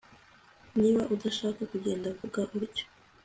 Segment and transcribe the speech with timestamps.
[0.79, 2.85] Niba udashaka kugenda vuga utyo